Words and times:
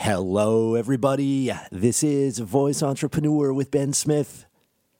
Hello, 0.00 0.76
everybody. 0.76 1.50
This 1.72 2.04
is 2.04 2.38
Voice 2.38 2.84
Entrepreneur 2.84 3.52
with 3.52 3.72
Ben 3.72 3.92
Smith. 3.92 4.46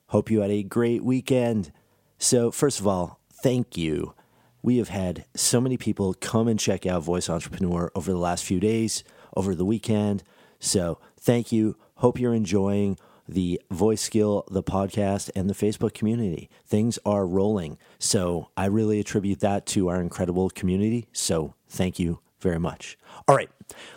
Hope 0.08 0.28
you 0.28 0.40
had 0.40 0.50
a 0.50 0.64
great 0.64 1.04
weekend. 1.04 1.70
So, 2.18 2.50
first 2.50 2.80
of 2.80 2.86
all, 2.88 3.20
thank 3.32 3.76
you. 3.76 4.14
We 4.60 4.78
have 4.78 4.88
had 4.88 5.24
so 5.36 5.60
many 5.60 5.76
people 5.76 6.14
come 6.14 6.48
and 6.48 6.58
check 6.58 6.84
out 6.84 7.04
Voice 7.04 7.30
Entrepreneur 7.30 7.92
over 7.94 8.10
the 8.10 8.18
last 8.18 8.44
few 8.44 8.58
days, 8.58 9.04
over 9.36 9.54
the 9.54 9.64
weekend. 9.64 10.24
So, 10.58 10.98
thank 11.16 11.52
you. 11.52 11.76
Hope 11.98 12.18
you're 12.18 12.34
enjoying 12.34 12.98
the 13.28 13.62
Voice 13.70 14.02
Skill, 14.02 14.46
the 14.50 14.64
podcast, 14.64 15.30
and 15.36 15.48
the 15.48 15.54
Facebook 15.54 15.94
community. 15.94 16.50
Things 16.66 16.98
are 17.06 17.24
rolling. 17.24 17.78
So, 18.00 18.50
I 18.56 18.66
really 18.66 18.98
attribute 18.98 19.38
that 19.40 19.64
to 19.66 19.90
our 19.90 20.00
incredible 20.00 20.50
community. 20.50 21.06
So, 21.12 21.54
thank 21.68 22.00
you 22.00 22.18
very 22.40 22.58
much. 22.58 22.96
All 23.26 23.36
right, 23.36 23.50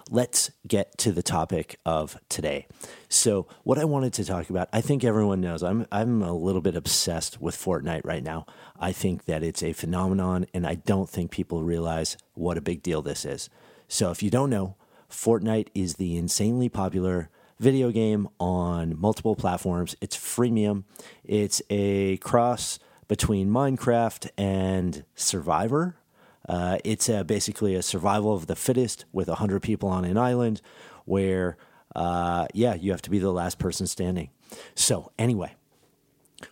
let's 0.09 0.51
get 0.67 0.97
to 0.99 1.11
the 1.11 1.23
topic 1.23 1.79
of 1.85 2.17
today. 2.29 2.67
So, 3.09 3.47
what 3.63 3.77
I 3.77 3.85
wanted 3.85 4.13
to 4.13 4.25
talk 4.25 4.49
about, 4.49 4.69
I 4.73 4.81
think 4.81 5.03
everyone 5.03 5.41
knows 5.41 5.63
I'm 5.63 5.87
I'm 5.91 6.21
a 6.21 6.33
little 6.33 6.61
bit 6.61 6.75
obsessed 6.75 7.41
with 7.41 7.55
Fortnite 7.55 8.05
right 8.05 8.23
now. 8.23 8.45
I 8.79 8.91
think 8.91 9.25
that 9.25 9.43
it's 9.43 9.63
a 9.63 9.73
phenomenon 9.73 10.45
and 10.53 10.65
I 10.65 10.75
don't 10.75 11.09
think 11.09 11.31
people 11.31 11.63
realize 11.63 12.17
what 12.33 12.57
a 12.57 12.61
big 12.61 12.83
deal 12.83 13.01
this 13.01 13.25
is. 13.25 13.49
So, 13.87 14.11
if 14.11 14.23
you 14.23 14.29
don't 14.29 14.49
know, 14.49 14.75
Fortnite 15.09 15.67
is 15.75 15.95
the 15.95 16.17
insanely 16.17 16.69
popular 16.69 17.29
video 17.59 17.91
game 17.91 18.27
on 18.39 18.99
multiple 18.99 19.35
platforms. 19.35 19.95
It's 20.01 20.17
freemium. 20.17 20.83
It's 21.23 21.61
a 21.69 22.17
cross 22.17 22.79
between 23.07 23.49
Minecraft 23.49 24.29
and 24.37 25.03
Survivor, 25.15 25.97
uh, 26.47 26.77
it's 26.83 27.09
a, 27.09 27.23
basically 27.23 27.75
a 27.75 27.81
survival 27.81 28.33
of 28.33 28.47
the 28.47 28.55
fittest 28.55 29.05
with 29.11 29.27
100 29.27 29.61
people 29.61 29.89
on 29.89 30.05
an 30.05 30.17
island 30.17 30.61
where, 31.05 31.57
uh, 31.95 32.47
yeah, 32.53 32.73
you 32.73 32.91
have 32.91 33.01
to 33.03 33.09
be 33.09 33.19
the 33.19 33.31
last 33.31 33.59
person 33.59 33.87
standing. 33.87 34.29
So, 34.75 35.11
anyway, 35.17 35.55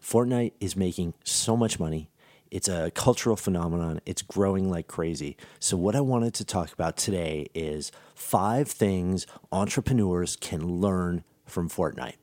Fortnite 0.02 0.54
is 0.60 0.76
making 0.76 1.14
so 1.24 1.58
much 1.58 1.80
money. 1.80 2.10
It's 2.52 2.68
a 2.68 2.92
cultural 2.92 3.36
phenomenon. 3.36 4.02
It's 4.06 4.22
growing 4.22 4.70
like 4.70 4.88
crazy. 4.88 5.38
So, 5.60 5.78
what 5.78 5.96
I 5.96 6.02
wanted 6.02 6.34
to 6.36 6.46
talk 6.46 6.72
about 6.72 6.98
today 6.98 7.48
is 7.54 7.92
five 8.16 8.68
things 8.70 9.28
entrepreneurs 9.52 10.36
can 10.36 10.80
learn 10.80 11.24
from 11.46 11.70
Fortnite. 11.70 12.16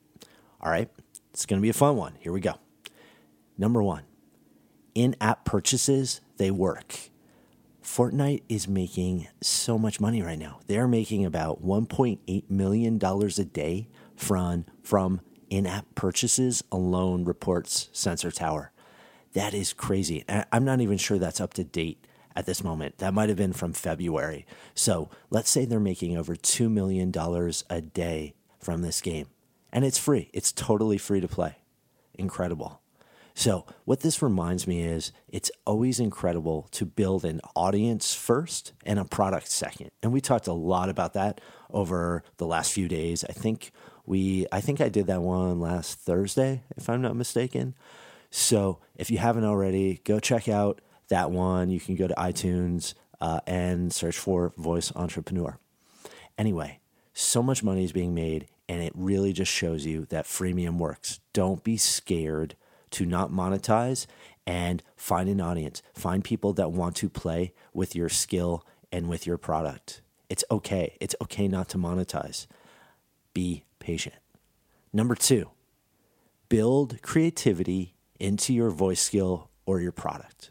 All 0.61 0.71
right, 0.71 0.91
it's 1.33 1.47
going 1.47 1.61
to 1.61 1.63
be 1.63 1.69
a 1.69 1.75
fun 1.75 1.97
one. 1.97 2.15
Here 2.19 2.33
we 2.33 2.41
go. 2.41 2.55
Number 3.59 3.83
one 3.83 4.03
in 4.95 5.15
app 5.21 5.45
purchases, 5.45 6.23
they 6.39 6.51
work. 6.51 7.11
Fortnite 7.87 8.43
is 8.49 8.67
making 8.67 9.29
so 9.41 9.79
much 9.79 10.01
money 10.01 10.21
right 10.21 10.39
now. 10.39 10.59
They're 10.67 10.89
making 10.89 11.25
about 11.25 11.65
$1.8 11.65 12.51
million 12.51 13.01
a 13.03 13.45
day 13.45 13.89
from, 14.17 14.67
from 14.83 15.21
in 15.49 15.67
app 15.67 15.87
purchases 15.95 16.65
alone, 16.73 17.25
reports 17.25 17.89
Sensor 17.93 18.33
Tower. 18.33 18.73
That 19.35 19.55
is 19.55 19.73
crazy. 19.73 20.25
I'm 20.29 20.65
not 20.65 20.81
even 20.81 20.99
sure 20.99 21.17
that's 21.19 21.41
up 21.41 21.55
to 21.55 21.65
date 21.65 22.05
at 22.35 22.45
this 22.45 22.65
moment. 22.65 22.99
That 22.99 23.15
might 23.15 23.29
have 23.29 23.39
been 23.39 23.53
from 23.53 23.73
February. 23.73 24.47
So 24.75 25.09
let's 25.31 25.49
say 25.49 25.65
they're 25.65 25.79
making 25.79 26.17
over 26.19 26.35
$2 26.35 26.69
million 26.69 27.13
a 27.71 27.81
day 27.81 28.35
from 28.59 28.83
this 28.83 29.01
game. 29.01 29.29
And 29.73 29.85
it's 29.85 29.99
free, 29.99 30.29
it's 30.35 30.51
totally 30.51 30.99
free 30.99 31.21
to 31.21 31.29
play. 31.29 31.59
Incredible. 32.15 32.81
So, 33.39 33.67
what 33.85 34.01
this 34.01 34.23
reminds 34.23 34.67
me 34.67 34.83
is 34.83 35.13
it's 35.29 35.51
always 35.67 36.01
incredible 36.01 36.69
to 36.71 36.87
build 36.87 37.23
an 37.23 37.43
audience 37.55 38.15
first 38.15 38.73
and 38.87 38.99
a 38.99 39.05
product 39.05 39.51
second. 39.51 39.91
And 40.03 40.11
we 40.11 40.23
talked 40.23 40.47
a 40.47 40.55
lot 40.55 40.89
about 40.89 41.13
that 41.13 41.43
over 41.71 42.25
the 42.39 42.47
last 42.47 42.73
few 42.73 42.89
days. 42.89 43.27
I 43.29 43.35
think 43.35 43.73
we 44.07 44.47
I 44.51 44.63
think 44.63 44.81
I 44.81 44.89
did 44.89 45.07
that 45.09 45.21
one 45.21 45.61
last 45.61 45.99
Thursday 45.99 46.63
if 46.79 46.89
I'm 46.89 47.03
not 47.03 47.15
mistaken. 47.15 47.75
So, 48.31 48.79
if 48.95 49.11
you 49.11 49.19
haven't 49.19 49.45
already, 49.45 50.01
go 50.05 50.19
check 50.19 50.49
out 50.49 50.81
that 51.09 51.31
one. 51.31 51.69
You 51.69 51.79
can 51.79 51.95
go 51.95 52.07
to 52.09 52.15
iTunes 52.15 52.95
uh, 53.21 53.41
and 53.47 53.93
search 53.93 54.17
for 54.17 54.55
Voice 54.57 54.91
Entrepreneur. 54.97 55.59
Anyway, 56.39 56.81
so 57.13 57.43
much 57.43 57.63
money 57.63 57.85
is 57.85 57.93
being 57.93 58.15
made, 58.15 58.49
and 58.67 58.83
it 58.83 58.95
really 58.95 59.35
just 59.35 59.53
shows 59.53 59.85
you 59.85 60.07
that 60.07 60.25
freemium 60.25 60.79
works. 60.79 61.21
Don't 61.35 61.63
be 61.63 61.77
scared 61.77 62.57
to 62.97 63.05
not 63.05 63.31
monetize 63.31 64.07
and 64.47 64.83
find 64.97 65.29
an 65.29 65.39
audience. 65.39 65.83
Find 65.93 66.25
people 66.25 66.55
that 66.55 66.73
want 66.73 66.97
to 66.97 67.11
play 67.11 67.53
with 67.75 67.95
your 67.95 68.09
skill 68.09 68.65
and 68.91 69.07
with 69.07 69.27
your 69.27 69.37
product. 69.37 70.01
It's 70.31 70.45
okay. 70.51 70.97
It's 70.99 71.15
okay 71.21 71.47
not 71.47 71.69
to 71.71 71.79
monetize. 71.79 72.47
Be 73.35 73.65
patient. 73.81 74.15
Number 74.95 75.15
two, 75.15 75.51
build 76.49 77.03
creativity 77.03 77.95
into 78.19 78.55
your 78.55 78.71
voice 78.71 79.03
skill 79.03 79.51
or 79.67 79.81
your 79.81 79.93
product. 79.93 80.51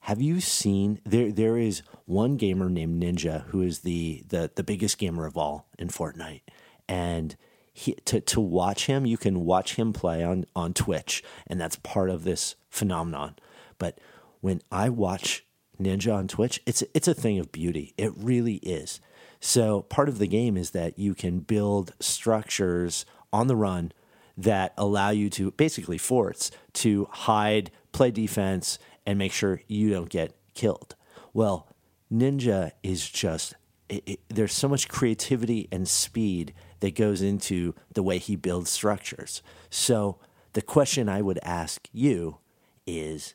Have 0.00 0.20
you 0.20 0.40
seen 0.40 1.00
there 1.04 1.32
there 1.32 1.56
is 1.56 1.82
one 2.04 2.36
gamer 2.36 2.68
named 2.68 3.02
Ninja 3.02 3.44
who 3.46 3.62
is 3.62 3.80
the 3.80 4.22
the 4.28 4.50
the 4.54 4.62
biggest 4.62 4.98
gamer 4.98 5.24
of 5.24 5.38
all 5.38 5.68
in 5.78 5.88
Fortnite 5.88 6.42
and 6.86 7.34
he, 7.76 7.92
to 8.06 8.22
to 8.22 8.40
watch 8.40 8.86
him, 8.86 9.04
you 9.04 9.18
can 9.18 9.44
watch 9.44 9.74
him 9.74 9.92
play 9.92 10.24
on 10.24 10.46
on 10.56 10.72
Twitch, 10.72 11.22
and 11.46 11.60
that's 11.60 11.76
part 11.76 12.08
of 12.08 12.24
this 12.24 12.56
phenomenon. 12.70 13.34
But 13.76 13.98
when 14.40 14.62
I 14.72 14.88
watch 14.88 15.44
Ninja 15.78 16.14
on 16.14 16.26
Twitch, 16.26 16.58
it's 16.64 16.82
it's 16.94 17.06
a 17.06 17.12
thing 17.12 17.38
of 17.38 17.52
beauty. 17.52 17.92
It 17.98 18.12
really 18.16 18.54
is. 18.56 18.98
So 19.40 19.82
part 19.82 20.08
of 20.08 20.16
the 20.18 20.26
game 20.26 20.56
is 20.56 20.70
that 20.70 20.98
you 20.98 21.14
can 21.14 21.40
build 21.40 21.92
structures 22.00 23.04
on 23.30 23.46
the 23.46 23.56
run 23.56 23.92
that 24.38 24.72
allow 24.78 25.10
you 25.10 25.28
to 25.30 25.50
basically 25.50 25.98
forts 25.98 26.50
to 26.72 27.06
hide, 27.10 27.70
play 27.92 28.10
defense, 28.10 28.78
and 29.04 29.18
make 29.18 29.32
sure 29.32 29.60
you 29.66 29.90
don't 29.90 30.08
get 30.08 30.34
killed. 30.54 30.94
Well, 31.34 31.68
Ninja 32.10 32.70
is 32.82 33.06
just 33.06 33.54
it, 33.90 34.02
it, 34.06 34.20
there's 34.30 34.54
so 34.54 34.66
much 34.66 34.88
creativity 34.88 35.68
and 35.70 35.86
speed 35.86 36.54
that 36.80 36.94
goes 36.94 37.22
into 37.22 37.74
the 37.92 38.02
way 38.02 38.18
he 38.18 38.36
builds 38.36 38.70
structures. 38.70 39.42
So 39.70 40.18
the 40.52 40.62
question 40.62 41.08
I 41.08 41.22
would 41.22 41.38
ask 41.42 41.88
you 41.92 42.38
is 42.86 43.34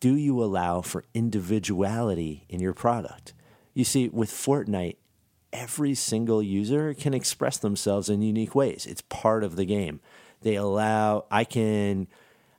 do 0.00 0.14
you 0.14 0.42
allow 0.42 0.80
for 0.80 1.04
individuality 1.12 2.44
in 2.48 2.60
your 2.60 2.74
product? 2.74 3.34
You 3.74 3.84
see, 3.84 4.08
with 4.08 4.30
Fortnite, 4.30 4.96
every 5.52 5.94
single 5.94 6.42
user 6.42 6.94
can 6.94 7.14
express 7.14 7.58
themselves 7.58 8.08
in 8.08 8.22
unique 8.22 8.54
ways. 8.54 8.86
It's 8.86 9.02
part 9.08 9.42
of 9.42 9.56
the 9.56 9.64
game. 9.64 10.00
They 10.42 10.54
allow, 10.54 11.24
I 11.30 11.44
can 11.44 12.06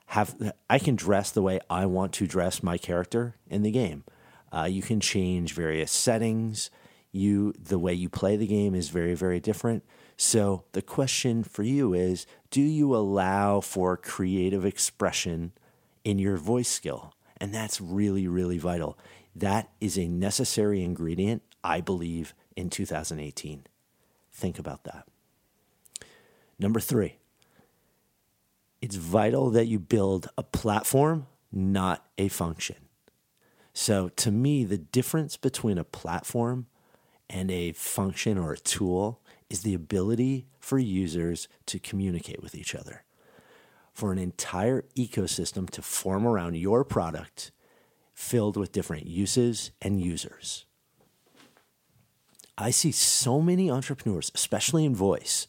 have, 0.08 0.36
I 0.70 0.80
can 0.80 0.96
dress 0.96 1.32
the 1.32 1.42
way 1.42 1.60
I 1.70 1.86
want 1.86 2.14
to 2.14 2.28
dress 2.28 2.62
my 2.62 2.78
character 2.78 3.36
in 3.50 3.64
the 3.64 3.72
game. 3.72 4.04
Uh, 4.52 4.68
you 4.70 4.82
can 4.82 5.00
change 5.00 5.54
various 5.54 5.92
settings 5.92 6.70
you 7.12 7.54
the 7.54 7.80
way 7.80 7.94
you 7.94 8.10
play 8.10 8.36
the 8.36 8.48
game 8.48 8.76
is 8.76 8.90
very 8.90 9.16
very 9.16 9.40
different. 9.40 9.84
So 10.18 10.66
the 10.74 10.82
question 10.82 11.44
for 11.44 11.64
you 11.64 11.94
is 11.94 12.26
do 12.52 12.62
you 12.62 12.96
allow 12.96 13.62
for 13.62 13.98
creative 13.98 14.66
expression 14.66 15.54
in 16.04 16.20
your 16.20 16.38
voice 16.38 16.70
skill? 16.70 17.14
And 17.38 17.54
that's 17.54 17.80
really 17.80 18.28
really 18.28 18.58
vital. 18.58 18.98
That 19.36 19.70
is 19.80 19.98
a 19.98 20.08
necessary 20.08 20.84
ingredient 20.84 21.44
i 21.64 21.82
believe 21.82 22.34
in 22.56 22.70
2018 22.70 23.66
think 24.32 24.60
about 24.60 24.84
that. 24.86 25.08
Number 26.58 26.80
3 26.80 27.16
it's 28.82 28.96
vital 28.96 29.50
that 29.52 29.68
you 29.68 29.80
build 29.80 30.30
a 30.38 30.44
platform 30.44 31.28
not 31.52 32.06
a 32.18 32.28
function. 32.28 32.76
So 33.74 34.10
to 34.10 34.32
me 34.32 34.64
the 34.64 34.78
difference 34.78 35.36
between 35.38 35.78
a 35.78 35.84
platform 35.84 36.68
and 37.30 37.52
a 37.52 37.72
function 37.74 38.38
or 38.38 38.54
a 38.54 38.58
tool 38.58 39.22
is 39.50 39.62
the 39.62 39.74
ability 39.74 40.48
for 40.60 40.80
users 40.80 41.48
to 41.66 41.80
communicate 41.80 42.42
with 42.42 42.56
each 42.56 42.76
other. 42.76 43.04
For 43.94 44.12
an 44.12 44.18
entire 44.18 44.84
ecosystem 44.96 45.70
to 45.72 45.82
form 45.82 46.26
around 46.26 46.56
your 46.56 46.84
product 46.84 47.52
filled 48.14 48.58
with 48.58 48.72
different 48.72 49.08
uses 49.08 49.72
and 49.82 50.02
users. 50.02 50.66
I 52.58 52.72
see 52.72 52.92
so 52.92 53.42
many 53.42 53.72
entrepreneurs, 53.72 54.32
especially 54.36 54.86
in 54.86 54.94
voice, 54.94 55.48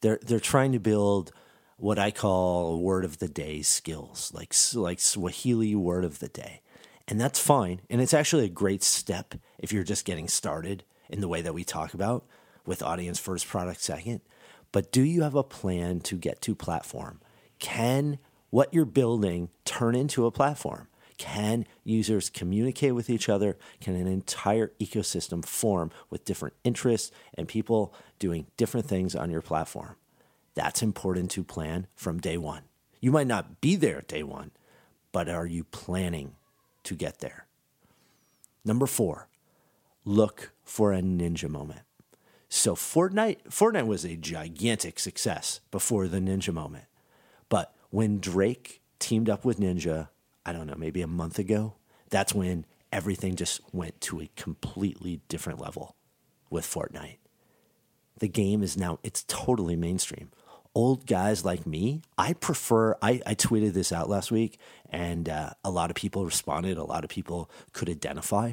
they're, 0.00 0.20
they're 0.22 0.40
trying 0.40 0.72
to 0.72 0.78
build 0.78 1.32
what 1.76 1.98
I 1.98 2.10
call 2.12 2.80
word 2.80 3.04
of 3.04 3.18
the 3.18 3.28
day 3.28 3.62
skills, 3.62 4.30
like, 4.34 4.54
like 4.74 5.00
Swahili 5.00 5.74
word 5.74 6.04
of 6.04 6.20
the 6.20 6.28
day. 6.28 6.60
And 7.08 7.20
that's 7.20 7.40
fine. 7.40 7.80
And 7.90 8.00
it's 8.00 8.14
actually 8.14 8.44
a 8.44 8.48
great 8.48 8.84
step 8.84 9.34
if 9.58 9.72
you're 9.72 9.82
just 9.82 10.04
getting 10.04 10.28
started 10.28 10.84
in 11.12 11.20
the 11.20 11.28
way 11.28 11.42
that 11.42 11.54
we 11.54 11.62
talk 11.62 11.94
about 11.94 12.24
with 12.66 12.82
audience 12.82 13.18
first, 13.18 13.46
product 13.46 13.80
second. 13.80 14.22
But 14.72 14.90
do 14.90 15.02
you 15.02 15.22
have 15.22 15.34
a 15.34 15.42
plan 15.42 16.00
to 16.00 16.16
get 16.16 16.40
to 16.42 16.54
platform? 16.54 17.20
Can 17.58 18.18
what 18.50 18.72
you're 18.72 18.84
building 18.84 19.50
turn 19.64 19.94
into 19.94 20.26
a 20.26 20.30
platform? 20.30 20.88
Can 21.18 21.66
users 21.84 22.30
communicate 22.30 22.94
with 22.94 23.10
each 23.10 23.28
other? 23.28 23.56
Can 23.80 23.94
an 23.94 24.06
entire 24.06 24.72
ecosystem 24.80 25.44
form 25.44 25.90
with 26.10 26.24
different 26.24 26.54
interests 26.64 27.12
and 27.34 27.46
people 27.46 27.94
doing 28.18 28.46
different 28.56 28.86
things 28.86 29.14
on 29.14 29.30
your 29.30 29.42
platform? 29.42 29.96
That's 30.54 30.82
important 30.82 31.30
to 31.32 31.44
plan 31.44 31.86
from 31.94 32.18
day 32.18 32.36
one. 32.36 32.62
You 33.00 33.12
might 33.12 33.26
not 33.26 33.60
be 33.60 33.76
there 33.76 34.02
day 34.02 34.22
one, 34.22 34.50
but 35.12 35.28
are 35.28 35.46
you 35.46 35.64
planning 35.64 36.34
to 36.84 36.94
get 36.94 37.20
there? 37.20 37.46
Number 38.64 38.86
four, 38.86 39.28
look 40.04 40.52
for 40.62 40.92
a 40.92 41.00
ninja 41.00 41.48
moment. 41.48 41.80
So 42.48 42.74
Fortnite, 42.74 43.44
Fortnite 43.48 43.86
was 43.86 44.04
a 44.04 44.16
gigantic 44.16 44.98
success 44.98 45.60
before 45.70 46.06
the 46.06 46.20
ninja 46.20 46.52
moment. 46.52 46.84
But 47.48 47.74
when 47.90 48.18
Drake 48.18 48.80
teamed 48.98 49.28
up 49.28 49.44
with 49.44 49.58
Ninja, 49.58 50.08
I 50.46 50.52
don't 50.52 50.66
know, 50.66 50.74
maybe 50.76 51.02
a 51.02 51.06
month 51.06 51.38
ago, 51.38 51.74
that's 52.08 52.34
when 52.34 52.64
everything 52.90 53.36
just 53.36 53.60
went 53.72 54.00
to 54.02 54.20
a 54.20 54.30
completely 54.36 55.20
different 55.28 55.60
level 55.60 55.96
with 56.50 56.64
Fortnite. 56.64 57.18
The 58.18 58.28
game 58.28 58.62
is 58.62 58.76
now, 58.76 58.98
it's 59.02 59.24
totally 59.28 59.76
mainstream. 59.76 60.30
Old 60.74 61.06
guys 61.06 61.44
like 61.44 61.66
me, 61.66 62.02
I 62.16 62.32
prefer, 62.32 62.96
I, 63.02 63.20
I 63.26 63.34
tweeted 63.34 63.72
this 63.72 63.92
out 63.92 64.08
last 64.08 64.30
week 64.30 64.58
and 64.88 65.28
uh, 65.28 65.50
a 65.64 65.70
lot 65.70 65.90
of 65.90 65.96
people 65.96 66.24
responded. 66.24 66.78
A 66.78 66.84
lot 66.84 67.04
of 67.04 67.10
people 67.10 67.50
could 67.72 67.90
identify. 67.90 68.52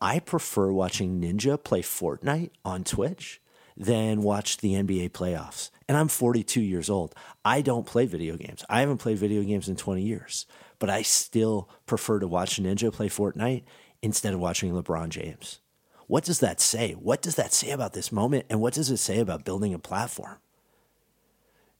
I 0.00 0.18
prefer 0.18 0.72
watching 0.72 1.20
Ninja 1.20 1.62
play 1.62 1.82
Fortnite 1.82 2.50
on 2.64 2.84
Twitch 2.84 3.40
than 3.76 4.22
watch 4.22 4.58
the 4.58 4.74
NBA 4.74 5.10
playoffs. 5.10 5.70
And 5.88 5.96
I'm 5.96 6.08
42 6.08 6.60
years 6.60 6.88
old. 6.88 7.14
I 7.44 7.60
don't 7.60 7.86
play 7.86 8.06
video 8.06 8.36
games. 8.36 8.64
I 8.70 8.80
haven't 8.80 8.98
played 8.98 9.18
video 9.18 9.42
games 9.42 9.68
in 9.68 9.76
20 9.76 10.02
years, 10.02 10.46
but 10.78 10.88
I 10.88 11.02
still 11.02 11.68
prefer 11.86 12.18
to 12.18 12.28
watch 12.28 12.60
Ninja 12.60 12.92
play 12.92 13.08
Fortnite 13.08 13.64
instead 14.02 14.32
of 14.32 14.40
watching 14.40 14.72
LeBron 14.72 15.10
James. 15.10 15.60
What 16.06 16.24
does 16.24 16.40
that 16.40 16.60
say? 16.60 16.92
What 16.92 17.22
does 17.22 17.36
that 17.36 17.52
say 17.52 17.70
about 17.70 17.92
this 17.92 18.10
moment? 18.10 18.46
And 18.50 18.60
what 18.60 18.74
does 18.74 18.90
it 18.90 18.96
say 18.96 19.20
about 19.20 19.44
building 19.44 19.74
a 19.74 19.78
platform? 19.78 20.38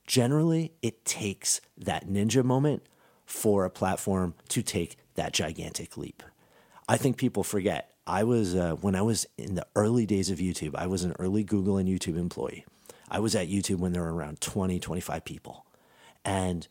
Generally, 0.06 0.72
it 0.82 1.04
takes 1.04 1.60
that 1.78 2.06
ninja 2.06 2.44
moment 2.44 2.82
for 3.24 3.64
a 3.64 3.70
platform 3.70 4.34
to 4.48 4.62
take 4.62 4.96
that 5.14 5.32
gigantic 5.32 5.96
leap. 5.96 6.22
I 6.88 6.96
think 6.96 7.16
people 7.16 7.44
forget 7.44 7.94
I 8.10 8.24
was 8.24 8.56
uh, 8.56 8.72
when 8.80 8.96
I 8.96 9.02
was 9.02 9.24
in 9.38 9.54
the 9.54 9.66
early 9.76 10.04
days 10.04 10.30
of 10.30 10.38
YouTube, 10.38 10.74
I 10.74 10.88
was 10.88 11.04
an 11.04 11.14
early 11.20 11.44
Google 11.44 11.76
and 11.76 11.88
YouTube 11.88 12.18
employee. 12.18 12.64
I 13.08 13.20
was 13.20 13.36
at 13.36 13.48
YouTube 13.48 13.76
when 13.76 13.92
there 13.92 14.02
were 14.02 14.12
around 14.12 14.40
20, 14.40 14.80
25 14.80 15.24
people. 15.24 15.64
And 16.24 16.66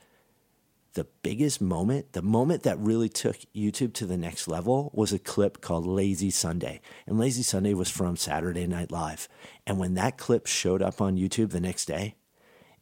the 0.96 1.08
biggest 1.24 1.62
moment, 1.62 2.12
the 2.12 2.22
moment 2.22 2.64
that 2.64 2.78
really 2.78 3.08
took 3.08 3.38
YouTube 3.56 3.94
to 3.94 4.06
the 4.06 4.18
next 4.18 4.50
level 4.50 4.92
was 4.94 5.14
a 5.14 5.20
clip 5.20 5.62
called 5.62 5.88
Lazy 5.88 6.30
Sunday. 6.30 6.82
And 7.08 7.18
Lazy 7.18 7.44
Sunday 7.44 7.74
was 7.74 7.90
from 7.90 8.18
Saturday 8.18 8.68
Night 8.68 8.92
Live. 8.92 9.30
And 9.66 9.80
when 9.80 9.94
that 9.94 10.18
clip 10.18 10.46
showed 10.46 10.82
up 10.82 11.00
on 11.00 11.16
YouTube 11.16 11.52
the 11.52 11.62
next 11.62 11.86
day, 11.86 12.16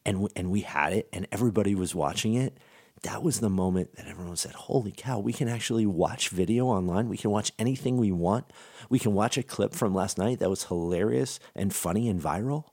and 0.08 0.22
we, 0.22 0.30
and 0.36 0.50
we 0.50 0.62
had 0.62 0.94
it 0.94 1.10
and 1.14 1.28
everybody 1.32 1.76
was 1.76 1.94
watching 1.94 2.34
it, 2.34 2.58
that 3.04 3.22
was 3.22 3.42
the 3.42 3.50
moment 3.50 3.96
that 3.96 4.08
everyone 4.08 4.38
said, 4.38 4.54
Holy 4.54 4.92
cow, 4.92 5.20
we 5.20 5.34
can 5.34 5.48
actually 5.48 5.86
watch 5.86 6.30
video 6.30 6.66
online. 6.66 7.10
We 7.10 7.18
can 7.18 7.30
watch 7.30 7.52
anything 7.60 7.98
we 7.98 8.12
want. 8.12 8.46
We 8.90 8.98
can 8.98 9.14
watch 9.14 9.38
a 9.38 9.44
clip 9.44 9.76
from 9.76 9.94
last 9.94 10.18
night 10.18 10.40
that 10.40 10.50
was 10.50 10.64
hilarious 10.64 11.40
and 11.56 11.76
funny 11.76 12.10
and 12.10 12.20
viral. 12.20 12.64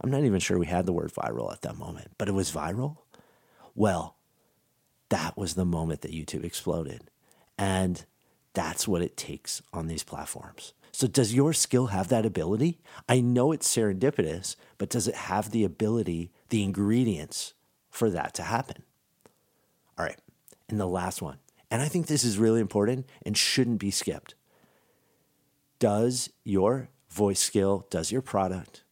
I'm 0.00 0.10
not 0.10 0.24
even 0.24 0.40
sure 0.40 0.58
we 0.58 0.66
had 0.66 0.86
the 0.86 0.92
word 0.92 1.12
viral 1.12 1.52
at 1.52 1.62
that 1.62 1.76
moment, 1.76 2.10
but 2.18 2.28
it 2.28 2.34
was 2.34 2.50
viral. 2.50 2.96
Well, 3.76 4.16
that 5.10 5.36
was 5.36 5.54
the 5.54 5.64
moment 5.64 6.00
that 6.00 6.10
YouTube 6.10 6.42
exploded. 6.42 7.02
And 7.56 8.04
that's 8.54 8.88
what 8.88 9.02
it 9.02 9.16
takes 9.16 9.62
on 9.72 9.86
these 9.86 10.02
platforms. 10.02 10.72
So, 10.92 11.06
does 11.06 11.32
your 11.32 11.54
skill 11.54 11.86
have 11.86 12.08
that 12.08 12.26
ability? 12.26 12.78
I 13.08 13.20
know 13.20 13.50
it's 13.50 13.74
serendipitous, 13.74 14.56
but 14.76 14.90
does 14.90 15.08
it 15.08 15.14
have 15.14 15.50
the 15.50 15.64
ability, 15.64 16.30
the 16.50 16.62
ingredients 16.62 17.54
for 17.88 18.10
that 18.10 18.34
to 18.34 18.42
happen? 18.42 18.82
All 19.98 20.04
right. 20.04 20.20
And 20.68 20.78
the 20.78 20.86
last 20.86 21.22
one, 21.22 21.38
and 21.70 21.80
I 21.80 21.88
think 21.88 22.06
this 22.06 22.24
is 22.24 22.38
really 22.38 22.60
important 22.60 23.06
and 23.24 23.36
shouldn't 23.36 23.78
be 23.78 23.90
skipped. 23.90 24.34
Does 25.78 26.30
your 26.44 26.90
voice 27.08 27.40
skill, 27.40 27.86
does 27.90 28.12
your 28.12 28.22
product, 28.22 28.84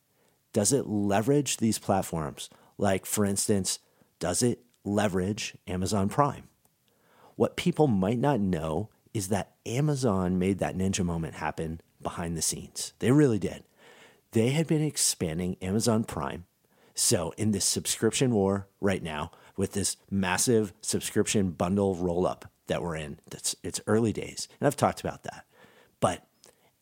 does 0.53 0.73
it 0.73 0.87
leverage 0.87 1.59
these 1.59 1.79
platforms? 1.79 2.49
Like, 2.79 3.05
for 3.07 3.25
instance, 3.25 3.79
does 4.19 4.43
it 4.43 4.63
leverage 4.85 5.55
Amazon 5.67 6.09
Prime? 6.09 6.49
What 7.37 7.57
people 7.57 7.87
might 7.87 8.19
not 8.19 8.41
know 8.41 8.89
is 9.13 9.29
that 9.29 9.53
Amazon 9.67 10.39
made 10.39 10.59
that 10.59 10.77
ninja 10.77 11.05
moment 11.05 11.35
happen 11.35 11.81
behind 12.03 12.37
the 12.37 12.43
scenes. 12.43 12.93
They 12.99 13.11
really 13.11 13.39
did. 13.39 13.65
They 14.33 14.51
had 14.51 14.67
been 14.67 14.83
expanding 14.83 15.57
Amazon 15.61 16.05
Prime. 16.05 16.47
So, 16.95 17.33
in 17.37 17.53
this 17.53 17.65
subscription 17.65 18.33
war 18.33 18.69
right 18.81 19.03
now, 19.03 19.31
with 19.57 19.73
this 19.73 19.97
massive 20.11 20.73
subscription 20.81 21.51
bundle 21.51 21.95
roll 21.95 22.27
up 22.27 22.51
that 22.67 22.83
we're 22.83 22.97
in. 22.97 23.19
That's 23.31 23.55
it's 23.63 23.81
early 23.87 24.11
days. 24.11 24.49
And 24.59 24.67
I've 24.67 24.77
talked 24.77 25.01
about 25.01 25.23
that. 25.25 25.45
But 26.01 26.27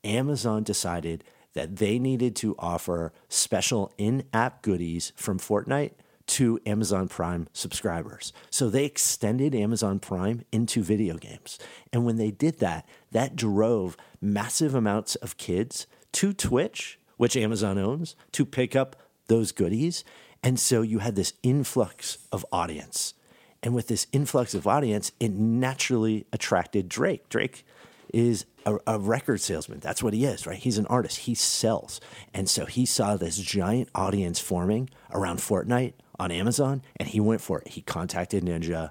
Amazon 0.04 0.62
decided 0.62 1.24
that 1.54 1.76
they 1.76 1.98
needed 1.98 2.36
to 2.36 2.54
offer 2.56 3.12
special 3.28 3.92
in-app 3.98 4.62
goodies 4.62 5.12
from 5.16 5.40
Fortnite 5.40 5.94
to 6.28 6.60
Amazon 6.66 7.08
Prime 7.08 7.48
subscribers. 7.52 8.32
So 8.50 8.68
they 8.68 8.84
extended 8.84 9.54
Amazon 9.54 9.98
Prime 9.98 10.44
into 10.52 10.82
video 10.82 11.16
games. 11.16 11.58
And 11.92 12.04
when 12.04 12.16
they 12.16 12.30
did 12.30 12.58
that, 12.60 12.86
that 13.12 13.34
drove 13.34 13.96
massive 14.20 14.74
amounts 14.74 15.14
of 15.16 15.36
kids 15.36 15.86
to 16.12 16.32
Twitch, 16.32 16.98
which 17.16 17.36
Amazon 17.36 17.78
owns, 17.78 18.14
to 18.32 18.44
pick 18.44 18.76
up 18.76 18.96
those 19.26 19.52
goodies. 19.52 20.04
And 20.42 20.60
so 20.60 20.82
you 20.82 21.00
had 21.00 21.16
this 21.16 21.32
influx 21.42 22.18
of 22.30 22.46
audience. 22.52 23.14
And 23.62 23.74
with 23.74 23.88
this 23.88 24.06
influx 24.12 24.54
of 24.54 24.66
audience, 24.66 25.10
it 25.18 25.32
naturally 25.32 26.26
attracted 26.32 26.88
Drake. 26.88 27.28
Drake 27.28 27.64
is 28.12 28.46
a, 28.64 28.78
a, 28.86 28.98
record 28.98 29.40
salesman. 29.40 29.80
That's 29.80 30.02
what 30.02 30.14
he 30.14 30.24
is, 30.24 30.46
right? 30.46 30.58
He's 30.58 30.78
an 30.78 30.86
artist. 30.86 31.20
He 31.20 31.34
sells. 31.34 32.00
And 32.32 32.48
so 32.48 32.66
he 32.66 32.86
saw 32.86 33.16
this 33.16 33.38
giant 33.38 33.88
audience 33.94 34.40
forming 34.40 34.88
around 35.12 35.38
Fortnite 35.38 35.94
on 36.18 36.30
Amazon, 36.30 36.82
and 36.96 37.08
he 37.08 37.20
went 37.20 37.40
for 37.40 37.60
it. 37.60 37.68
He 37.68 37.82
contacted 37.82 38.44
Ninja, 38.44 38.90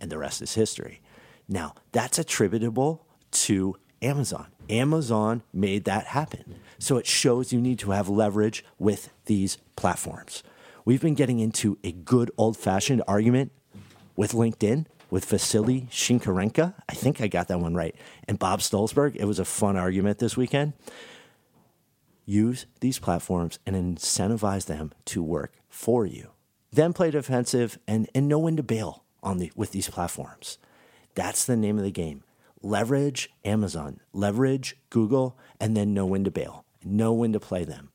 and 0.00 0.10
the 0.10 0.18
rest 0.18 0.42
is 0.42 0.54
history. 0.54 1.00
Now, 1.48 1.74
that's 1.92 2.18
attributable 2.18 3.04
to 3.32 3.76
Amazon. 4.02 4.46
Amazon 4.68 5.42
made 5.52 5.84
that 5.84 6.06
happen. 6.06 6.56
So 6.78 6.96
it 6.96 7.06
shows 7.06 7.52
you 7.52 7.60
need 7.60 7.78
to 7.80 7.90
have 7.90 8.08
leverage 8.08 8.64
with 8.78 9.10
these 9.26 9.58
platforms. 9.76 10.42
We've 10.84 11.00
been 11.02 11.14
getting 11.14 11.40
into 11.40 11.78
a 11.84 11.92
good 11.92 12.30
old 12.38 12.56
fashioned 12.56 13.02
argument 13.06 13.52
with 14.16 14.32
LinkedIn 14.32 14.86
with 15.10 15.24
Vasily 15.24 15.88
Shinkarenko. 15.90 16.74
I 16.88 16.94
think 16.94 17.20
I 17.20 17.26
got 17.26 17.48
that 17.48 17.60
one 17.60 17.74
right. 17.74 17.94
And 18.28 18.38
Bob 18.38 18.60
Stolzberg. 18.60 19.16
It 19.16 19.24
was 19.24 19.38
a 19.38 19.44
fun 19.44 19.76
argument 19.76 20.18
this 20.18 20.36
weekend. 20.36 20.72
Use 22.24 22.66
these 22.80 22.98
platforms 22.98 23.58
and 23.66 23.74
incentivize 23.74 24.66
them 24.66 24.92
to 25.06 25.22
work 25.22 25.54
for 25.68 26.06
you. 26.06 26.30
Then 26.72 26.92
play 26.92 27.10
defensive 27.10 27.78
and, 27.86 28.08
and 28.14 28.28
know 28.28 28.38
when 28.38 28.56
to 28.56 28.62
bail 28.62 29.04
on 29.22 29.38
the, 29.38 29.50
with 29.56 29.72
these 29.72 29.88
platforms. 29.88 30.58
That's 31.14 31.44
the 31.44 31.56
name 31.56 31.78
of 31.78 31.84
the 31.84 31.90
game. 31.90 32.22
Leverage 32.62 33.30
Amazon, 33.44 34.00
leverage 34.12 34.76
Google, 34.90 35.38
and 35.58 35.76
then 35.76 35.94
know 35.94 36.06
when 36.06 36.24
to 36.24 36.30
bail, 36.30 36.64
know 36.84 37.12
when 37.12 37.32
to 37.32 37.40
play 37.40 37.64
them. 37.64 37.90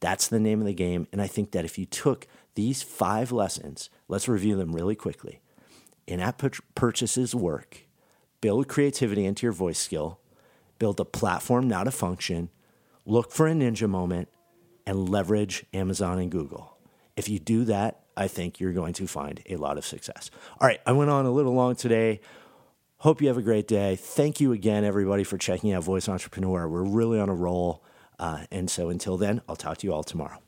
That's 0.00 0.28
the 0.28 0.40
name 0.40 0.60
of 0.60 0.66
the 0.66 0.74
game. 0.74 1.06
And 1.12 1.22
I 1.22 1.26
think 1.26 1.52
that 1.52 1.64
if 1.64 1.78
you 1.78 1.86
took 1.86 2.26
these 2.54 2.82
five 2.82 3.32
lessons, 3.32 3.90
let's 4.08 4.28
review 4.28 4.56
them 4.56 4.74
really 4.74 4.96
quickly. 4.96 5.40
In 6.06 6.20
app 6.20 6.42
purchases 6.74 7.34
work, 7.34 7.86
build 8.40 8.68
creativity 8.68 9.24
into 9.24 9.46
your 9.46 9.52
voice 9.52 9.78
skill, 9.78 10.20
build 10.78 11.00
a 11.00 11.04
platform, 11.04 11.68
not 11.68 11.86
a 11.86 11.92
function, 11.92 12.50
look 13.04 13.30
for 13.30 13.46
a 13.46 13.52
ninja 13.52 13.88
moment, 13.88 14.28
and 14.86 15.08
leverage 15.08 15.66
Amazon 15.74 16.18
and 16.18 16.30
Google. 16.30 16.78
If 17.16 17.28
you 17.28 17.38
do 17.38 17.64
that, 17.64 18.00
I 18.18 18.26
think 18.26 18.58
you're 18.58 18.72
going 18.72 18.94
to 18.94 19.06
find 19.06 19.40
a 19.48 19.56
lot 19.56 19.78
of 19.78 19.86
success. 19.86 20.30
All 20.60 20.66
right, 20.66 20.80
I 20.84 20.92
went 20.92 21.08
on 21.08 21.24
a 21.24 21.30
little 21.30 21.54
long 21.54 21.76
today. 21.76 22.20
Hope 22.98 23.22
you 23.22 23.28
have 23.28 23.36
a 23.36 23.42
great 23.42 23.68
day. 23.68 23.94
Thank 23.94 24.40
you 24.40 24.52
again, 24.52 24.84
everybody, 24.84 25.22
for 25.22 25.38
checking 25.38 25.72
out 25.72 25.84
Voice 25.84 26.08
Entrepreneur. 26.08 26.68
We're 26.68 26.82
really 26.82 27.20
on 27.20 27.28
a 27.28 27.34
roll. 27.34 27.84
Uh, 28.18 28.44
and 28.50 28.68
so 28.68 28.88
until 28.88 29.16
then, 29.16 29.40
I'll 29.48 29.54
talk 29.54 29.78
to 29.78 29.86
you 29.86 29.94
all 29.94 30.02
tomorrow. 30.02 30.38